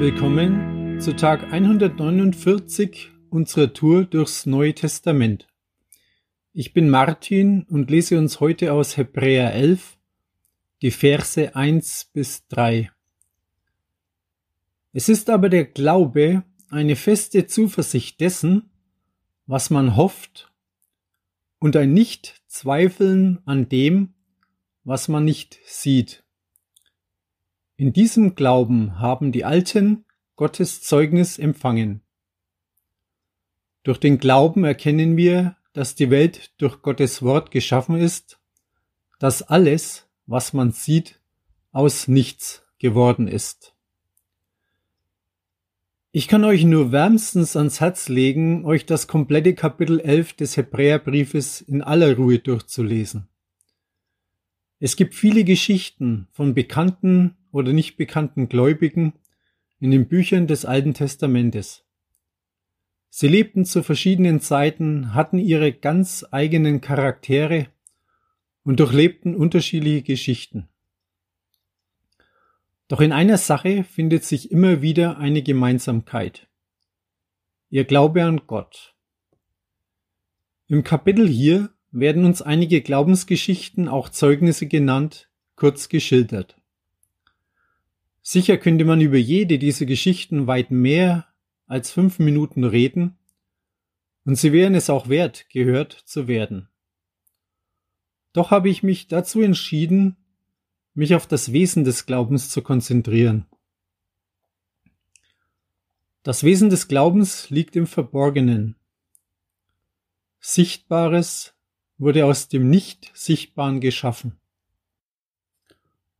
Willkommen 0.00 1.00
zu 1.00 1.16
Tag 1.16 1.52
149 1.52 3.10
unserer 3.30 3.72
Tour 3.72 4.04
durchs 4.04 4.46
Neue 4.46 4.72
Testament. 4.72 5.48
Ich 6.52 6.72
bin 6.72 6.88
Martin 6.88 7.64
und 7.64 7.90
lese 7.90 8.16
uns 8.16 8.38
heute 8.38 8.74
aus 8.74 8.96
Hebräer 8.96 9.52
11 9.54 9.98
die 10.82 10.92
Verse 10.92 11.56
1 11.56 12.10
bis 12.12 12.46
3. 12.46 12.92
Es 14.92 15.08
ist 15.08 15.28
aber 15.30 15.48
der 15.48 15.64
Glaube 15.64 16.44
eine 16.70 16.94
feste 16.94 17.48
Zuversicht 17.48 18.20
dessen, 18.20 18.70
was 19.46 19.68
man 19.68 19.96
hofft, 19.96 20.52
und 21.58 21.74
ein 21.74 21.92
Nicht-Zweifeln 21.92 23.40
an 23.46 23.68
dem, 23.68 24.14
was 24.84 25.08
man 25.08 25.24
nicht 25.24 25.58
sieht. 25.64 26.22
In 27.80 27.92
diesem 27.92 28.34
Glauben 28.34 28.98
haben 28.98 29.30
die 29.30 29.44
Alten 29.44 30.04
Gottes 30.34 30.82
Zeugnis 30.82 31.38
empfangen. 31.38 32.00
Durch 33.84 33.98
den 33.98 34.18
Glauben 34.18 34.64
erkennen 34.64 35.16
wir, 35.16 35.56
dass 35.74 35.94
die 35.94 36.10
Welt 36.10 36.50
durch 36.58 36.82
Gottes 36.82 37.22
Wort 37.22 37.52
geschaffen 37.52 37.94
ist, 37.94 38.40
dass 39.20 39.42
alles, 39.42 40.08
was 40.26 40.52
man 40.52 40.72
sieht, 40.72 41.20
aus 41.70 42.08
nichts 42.08 42.64
geworden 42.80 43.28
ist. 43.28 43.76
Ich 46.10 46.26
kann 46.26 46.42
euch 46.42 46.64
nur 46.64 46.90
wärmstens 46.90 47.54
ans 47.54 47.78
Herz 47.78 48.08
legen, 48.08 48.64
euch 48.64 48.86
das 48.86 49.06
komplette 49.06 49.54
Kapitel 49.54 50.00
11 50.00 50.32
des 50.32 50.56
Hebräerbriefes 50.56 51.60
in 51.60 51.82
aller 51.82 52.16
Ruhe 52.16 52.40
durchzulesen. 52.40 53.28
Es 54.80 54.96
gibt 54.96 55.14
viele 55.14 55.44
Geschichten 55.44 56.26
von 56.32 56.54
bekannten 56.54 57.37
oder 57.52 57.72
nicht 57.72 57.96
bekannten 57.96 58.48
Gläubigen 58.48 59.14
in 59.80 59.90
den 59.90 60.08
Büchern 60.08 60.46
des 60.46 60.64
Alten 60.64 60.94
Testamentes. 60.94 61.84
Sie 63.10 63.28
lebten 63.28 63.64
zu 63.64 63.82
verschiedenen 63.82 64.40
Zeiten, 64.40 65.14
hatten 65.14 65.38
ihre 65.38 65.72
ganz 65.72 66.26
eigenen 66.30 66.80
Charaktere 66.80 67.68
und 68.64 68.80
durchlebten 68.80 69.34
unterschiedliche 69.34 70.02
Geschichten. 70.02 70.68
Doch 72.88 73.00
in 73.00 73.12
einer 73.12 73.38
Sache 73.38 73.84
findet 73.84 74.24
sich 74.24 74.50
immer 74.50 74.82
wieder 74.82 75.18
eine 75.18 75.42
Gemeinsamkeit. 75.42 76.48
Ihr 77.70 77.84
Glaube 77.84 78.24
an 78.24 78.42
Gott. 78.46 78.94
Im 80.66 80.84
Kapitel 80.84 81.26
hier 81.26 81.70
werden 81.90 82.24
uns 82.24 82.42
einige 82.42 82.82
Glaubensgeschichten, 82.82 83.88
auch 83.88 84.10
Zeugnisse 84.10 84.66
genannt, 84.66 85.30
kurz 85.56 85.88
geschildert. 85.88 86.57
Sicher 88.30 88.58
könnte 88.58 88.84
man 88.84 89.00
über 89.00 89.16
jede 89.16 89.58
dieser 89.58 89.86
Geschichten 89.86 90.46
weit 90.46 90.70
mehr 90.70 91.28
als 91.66 91.90
fünf 91.90 92.18
Minuten 92.18 92.64
reden, 92.64 93.16
und 94.26 94.34
sie 94.34 94.52
wären 94.52 94.74
es 94.74 94.90
auch 94.90 95.08
wert, 95.08 95.48
gehört 95.48 95.94
zu 95.94 96.28
werden. 96.28 96.68
Doch 98.34 98.50
habe 98.50 98.68
ich 98.68 98.82
mich 98.82 99.08
dazu 99.08 99.40
entschieden, 99.40 100.18
mich 100.92 101.14
auf 101.14 101.26
das 101.26 101.52
Wesen 101.52 101.84
des 101.84 102.04
Glaubens 102.04 102.50
zu 102.50 102.60
konzentrieren. 102.60 103.46
Das 106.22 106.44
Wesen 106.44 106.68
des 106.68 106.86
Glaubens 106.86 107.48
liegt 107.48 107.76
im 107.76 107.86
Verborgenen. 107.86 108.76
Sichtbares 110.38 111.54
wurde 111.96 112.26
aus 112.26 112.48
dem 112.48 112.68
Nicht-Sichtbaren 112.68 113.80
geschaffen. 113.80 114.38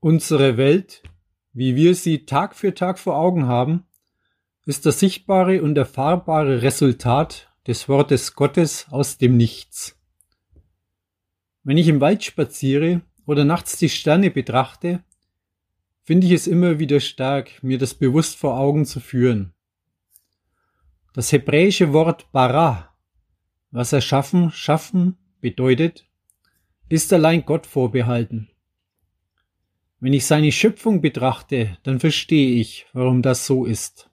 Unsere 0.00 0.56
Welt 0.56 1.02
wie 1.58 1.74
wir 1.74 1.96
sie 1.96 2.24
Tag 2.24 2.54
für 2.54 2.72
Tag 2.72 3.00
vor 3.00 3.16
Augen 3.16 3.48
haben, 3.48 3.82
ist 4.64 4.86
das 4.86 5.00
sichtbare 5.00 5.60
und 5.60 5.76
erfahrbare 5.76 6.62
Resultat 6.62 7.52
des 7.66 7.88
Wortes 7.88 8.36
Gottes 8.36 8.86
aus 8.90 9.18
dem 9.18 9.36
Nichts. 9.36 9.98
Wenn 11.64 11.76
ich 11.76 11.88
im 11.88 12.00
Wald 12.00 12.22
spaziere 12.22 13.00
oder 13.26 13.44
nachts 13.44 13.76
die 13.76 13.88
Sterne 13.88 14.30
betrachte, 14.30 15.02
finde 16.04 16.28
ich 16.28 16.32
es 16.32 16.46
immer 16.46 16.78
wieder 16.78 17.00
stark, 17.00 17.60
mir 17.64 17.78
das 17.78 17.94
bewusst 17.94 18.36
vor 18.36 18.56
Augen 18.56 18.86
zu 18.86 19.00
führen. 19.00 19.52
Das 21.12 21.32
hebräische 21.32 21.92
Wort 21.92 22.30
bara, 22.30 22.94
was 23.72 23.92
erschaffen, 23.92 24.52
schaffen 24.52 25.18
bedeutet, 25.40 26.06
ist 26.88 27.12
allein 27.12 27.44
Gott 27.44 27.66
vorbehalten. 27.66 28.48
Wenn 30.00 30.12
ich 30.12 30.26
seine 30.26 30.52
Schöpfung 30.52 31.00
betrachte, 31.00 31.76
dann 31.82 31.98
verstehe 31.98 32.60
ich, 32.60 32.86
warum 32.92 33.20
das 33.20 33.46
so 33.46 33.64
ist. 33.64 34.08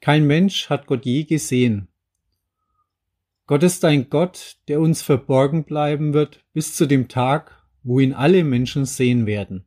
Kein 0.00 0.26
Mensch 0.26 0.68
hat 0.68 0.86
Gott 0.86 1.06
je 1.06 1.24
gesehen. 1.24 1.88
Gott 3.46 3.62
ist 3.62 3.84
ein 3.84 4.10
Gott, 4.10 4.58
der 4.68 4.80
uns 4.80 5.00
verborgen 5.00 5.64
bleiben 5.64 6.12
wird 6.12 6.44
bis 6.52 6.74
zu 6.74 6.86
dem 6.86 7.08
Tag, 7.08 7.64
wo 7.82 7.98
ihn 7.98 8.12
alle 8.12 8.44
Menschen 8.44 8.84
sehen 8.84 9.24
werden. 9.24 9.64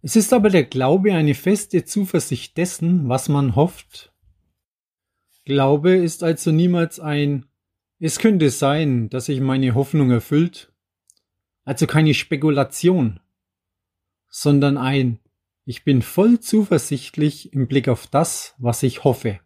Es 0.00 0.16
ist 0.16 0.32
aber 0.32 0.48
der 0.48 0.64
Glaube 0.64 1.12
eine 1.12 1.34
feste 1.34 1.84
Zuversicht 1.84 2.56
dessen, 2.56 3.08
was 3.08 3.28
man 3.28 3.54
hofft. 3.54 4.14
Glaube 5.44 5.96
ist 5.96 6.22
also 6.22 6.52
niemals 6.52 7.00
ein 7.00 7.46
Es 7.98 8.18
könnte 8.18 8.48
sein, 8.48 9.10
dass 9.10 9.26
sich 9.26 9.40
meine 9.40 9.74
Hoffnung 9.74 10.10
erfüllt 10.10 10.72
also 11.68 11.86
keine 11.86 12.14
Spekulation, 12.14 13.20
sondern 14.30 14.78
ein 14.78 15.18
Ich 15.66 15.84
bin 15.84 16.00
voll 16.00 16.40
zuversichtlich 16.40 17.52
im 17.52 17.68
Blick 17.68 17.88
auf 17.88 18.06
das, 18.06 18.54
was 18.56 18.82
ich 18.82 19.04
hoffe. 19.04 19.40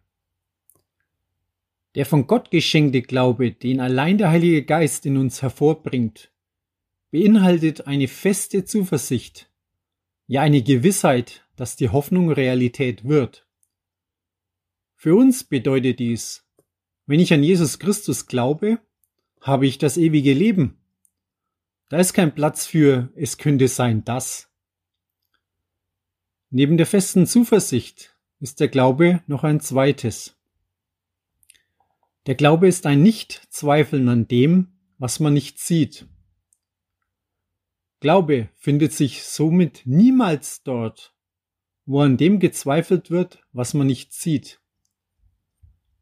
Der 1.95 2.05
von 2.05 2.25
Gott 2.25 2.49
geschenkte 2.49 3.01
Glaube, 3.01 3.51
den 3.51 3.81
allein 3.81 4.17
der 4.17 4.29
Heilige 4.29 4.63
Geist 4.63 5.05
in 5.05 5.17
uns 5.17 5.41
hervorbringt, 5.41 6.31
beinhaltet 7.11 7.87
eine 7.87 8.07
feste 8.07 8.63
Zuversicht, 8.63 9.49
ja 10.25 10.39
eine 10.43 10.63
Gewissheit, 10.63 11.45
dass 11.57 11.75
die 11.75 11.89
Hoffnung 11.89 12.31
Realität 12.31 13.03
wird. 13.03 13.45
Für 14.95 15.13
uns 15.15 15.43
bedeutet 15.43 15.99
dies, 15.99 16.45
wenn 17.05 17.19
ich 17.19 17.33
an 17.33 17.43
Jesus 17.43 17.79
Christus 17.79 18.27
glaube, 18.27 18.79
habe 19.41 19.67
ich 19.67 19.77
das 19.77 19.97
ewige 19.97 20.31
Leben 20.33 20.77
da 21.89 21.97
ist 21.97 22.13
kein 22.13 22.33
Platz 22.33 22.65
für 22.65 23.11
es 23.15 23.37
könnte 23.37 23.67
sein 23.67 24.03
das. 24.03 24.49
Neben 26.49 26.77
der 26.77 26.85
festen 26.85 27.25
Zuversicht 27.25 28.15
ist 28.39 28.59
der 28.59 28.67
Glaube 28.67 29.23
noch 29.27 29.43
ein 29.43 29.59
zweites. 29.59 30.35
Der 32.25 32.35
Glaube 32.35 32.67
ist 32.67 32.85
ein 32.85 33.03
Nicht-Zweifeln 33.03 34.07
an 34.07 34.27
dem, 34.27 34.79
was 34.97 35.19
man 35.19 35.33
nicht 35.33 35.59
sieht. 35.59 36.07
Glaube 37.99 38.49
findet 38.55 38.91
sich 38.93 39.23
somit 39.23 39.83
niemals 39.85 40.63
dort, 40.63 41.15
wo 41.85 42.01
an 42.01 42.17
dem 42.17 42.39
gezweifelt 42.39 43.11
wird, 43.11 43.41
was 43.51 43.73
man 43.73 43.87
nicht 43.87 44.13
sieht. 44.13 44.61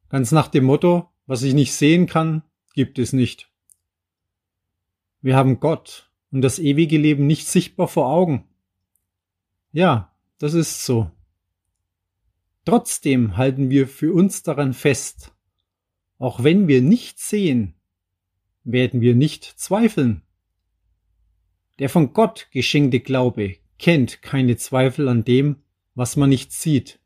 Ganz 0.09 0.31
nach 0.31 0.47
dem 0.47 0.63
Motto, 0.65 1.11
was 1.27 1.43
ich 1.43 1.53
nicht 1.53 1.73
sehen 1.73 2.07
kann, 2.07 2.43
gibt 2.73 2.99
es 2.99 3.13
nicht. 3.13 3.50
Wir 5.21 5.35
haben 5.35 5.59
Gott 5.59 6.09
und 6.31 6.41
das 6.41 6.59
ewige 6.59 6.97
Leben 6.97 7.27
nicht 7.27 7.47
sichtbar 7.47 7.87
vor 7.87 8.07
Augen. 8.07 8.47
Ja, 9.71 10.11
das 10.39 10.53
ist 10.53 10.85
so. 10.85 11.11
Trotzdem 12.65 13.37
halten 13.37 13.69
wir 13.69 13.87
für 13.87 14.13
uns 14.13 14.43
daran 14.43 14.73
fest. 14.73 15.33
Auch 16.17 16.43
wenn 16.43 16.67
wir 16.67 16.81
nicht 16.81 17.19
sehen, 17.19 17.75
werden 18.63 19.01
wir 19.01 19.15
nicht 19.15 19.43
zweifeln. 19.45 20.21
Der 21.79 21.89
von 21.89 22.13
Gott 22.13 22.47
geschenkte 22.51 22.99
Glaube 22.99 23.57
kennt 23.79 24.21
keine 24.21 24.57
Zweifel 24.57 25.07
an 25.07 25.23
dem, 25.23 25.57
was 25.95 26.15
man 26.15 26.29
nicht 26.29 26.51
sieht. 26.51 26.99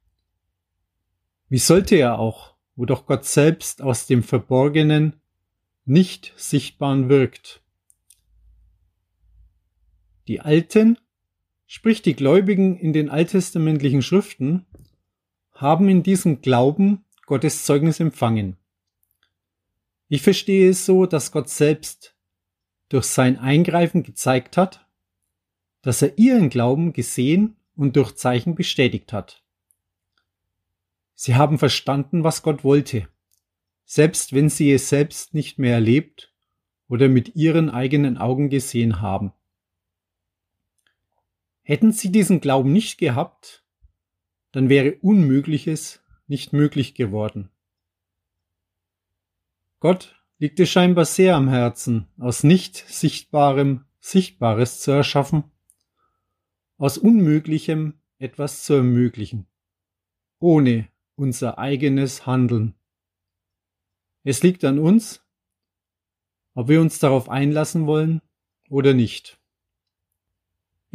Wie 1.48 1.58
sollte 1.58 1.96
er 1.96 2.20
auch, 2.20 2.56
wo 2.76 2.86
doch 2.86 3.06
Gott 3.06 3.26
selbst 3.26 3.82
aus 3.82 4.08
dem 4.08 4.24
Verborgenen 4.24 5.22
nicht 5.86 6.34
Sichtbaren 6.36 7.08
wirkt? 7.08 7.62
Die 10.28 10.42
Alten, 10.42 10.98
sprich 11.68 12.02
die 12.02 12.16
Gläubigen 12.16 12.78
in 12.78 12.94
den 12.94 13.10
alttestamentlichen 13.10 14.02
Schriften, 14.02 14.66
haben 15.54 15.88
in 15.88 16.04
diesem 16.04 16.42
Glauben 16.42 17.06
Gottes 17.26 17.64
Zeugnis 17.64 18.00
empfangen. 18.00 18.58
Ich 20.08 20.22
verstehe 20.22 20.70
es 20.70 20.86
so, 20.86 21.06
dass 21.06 21.32
Gott 21.32 21.50
selbst 21.50 22.16
durch 22.90 23.06
sein 23.06 23.38
Eingreifen 23.38 24.04
gezeigt 24.04 24.58
hat, 24.58 24.88
dass 25.82 26.02
er 26.02 26.18
ihren 26.18 26.50
Glauben 26.50 26.94
gesehen 26.94 27.56
und 27.76 27.96
durch 27.96 28.16
Zeichen 28.16 28.56
bestätigt 28.56 29.14
hat. 29.14 29.44
Sie 31.14 31.36
haben 31.36 31.58
verstanden, 31.58 32.24
was 32.24 32.44
Gott 32.44 32.64
wollte, 32.64 33.08
selbst 33.86 34.34
wenn 34.34 34.50
sie 34.50 34.72
es 34.72 34.90
selbst 34.90 35.34
nicht 35.34 35.60
mehr 35.60 35.76
erlebt 35.76 36.34
oder 36.88 37.10
mit 37.10 37.36
ihren 37.36 37.70
eigenen 37.70 38.18
Augen 38.18 38.50
gesehen 38.50 39.02
haben. 39.02 39.32
Hätten 41.68 41.92
sie 41.92 42.12
diesen 42.12 42.42
Glauben 42.42 42.72
nicht 42.72 43.00
gehabt, 43.00 43.66
dann 44.52 44.70
wäre 44.70 44.98
Unmögliches 45.02 46.04
nicht 46.28 46.54
möglich 46.54 46.94
geworden. 46.94 47.50
Gott 49.80 50.16
liegt 50.38 50.60
es 50.60 50.70
scheinbar 50.70 51.06
sehr 51.06 51.36
am 51.36 51.50
Herzen, 51.50 52.08
aus 52.20 52.44
nicht 52.44 52.76
Sichtbarem 52.76 53.84
Sichtbares 54.00 54.80
zu 54.80 54.92
erschaffen, 54.92 55.44
aus 56.78 57.00
Unmöglichem 57.00 58.00
etwas 58.20 58.64
zu 58.64 58.76
ermöglichen, 58.76 59.48
ohne 60.38 60.88
unser 61.16 61.58
eigenes 61.58 62.28
Handeln. 62.28 62.76
Es 64.24 64.44
liegt 64.44 64.64
an 64.66 64.78
uns, 64.78 65.26
ob 66.54 66.68
wir 66.68 66.80
uns 66.80 67.00
darauf 67.00 67.28
einlassen 67.28 67.88
wollen 67.88 68.22
oder 68.70 68.94
nicht. 68.94 69.40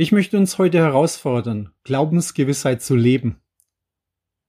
Ich 0.00 0.12
möchte 0.12 0.38
uns 0.38 0.56
heute 0.56 0.78
herausfordern, 0.78 1.74
Glaubensgewissheit 1.84 2.80
zu 2.80 2.96
leben. 2.96 3.38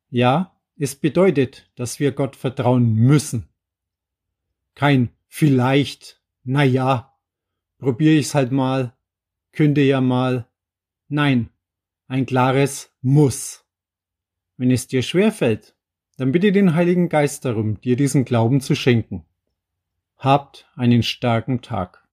Ja, 0.09 0.55
es 0.77 0.95
bedeutet, 0.95 1.69
dass 1.75 1.99
wir 1.99 2.13
Gott 2.13 2.37
vertrauen 2.37 2.93
müssen. 2.93 3.49
Kein 4.75 5.09
vielleicht, 5.27 6.21
na 6.45 6.63
ja, 6.63 7.17
probiere 7.79 8.13
ich's 8.13 8.33
halt 8.33 8.53
mal, 8.53 8.95
könnte 9.51 9.81
ja 9.81 9.99
mal. 9.99 10.47
Nein, 11.09 11.49
ein 12.07 12.25
klares 12.25 12.95
Muss. 13.01 13.65
Wenn 14.55 14.71
es 14.71 14.87
dir 14.87 15.01
schwer 15.01 15.33
fällt, 15.33 15.75
dann 16.15 16.31
bitte 16.31 16.53
den 16.53 16.75
Heiligen 16.75 17.09
Geist 17.09 17.43
darum, 17.43 17.81
dir 17.81 17.97
diesen 17.97 18.23
Glauben 18.23 18.61
zu 18.61 18.73
schenken. 18.73 19.25
Habt 20.15 20.71
einen 20.75 21.03
starken 21.03 21.61
Tag. 21.61 22.07